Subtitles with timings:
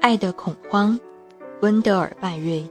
[0.00, 0.98] 爱的恐慌，
[1.60, 2.66] 温德尔·拜瑞。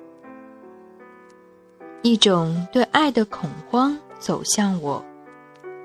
[2.02, 5.04] 一种对爱的恐慌走向我，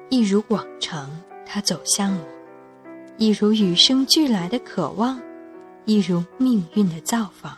[0.08, 1.10] 一如往常，
[1.44, 2.24] 它走向我，
[3.18, 5.20] 一如与生俱来的渴望，
[5.84, 7.54] 一如命运的造访。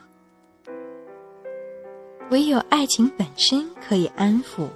[2.30, 4.66] 唯有爱情本身可以安抚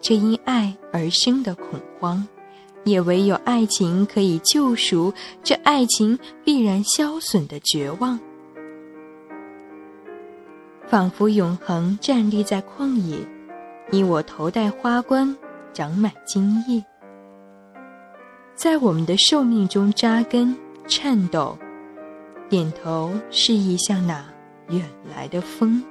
[0.00, 2.26] 这因爱而生的恐慌，
[2.84, 8.18] 也唯有爱情可以救赎这爱情必然消损的绝望。
[10.94, 13.18] 仿佛永恒站立在旷野，
[13.90, 15.36] 你我头戴花冠，
[15.72, 16.80] 长满茎叶，
[18.54, 21.58] 在我们的寿命中扎根、颤抖，
[22.48, 24.24] 点头示意向那
[24.68, 25.82] 远来的风。